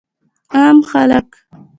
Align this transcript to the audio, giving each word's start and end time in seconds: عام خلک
عام 0.53 0.77
خلک 0.89 1.29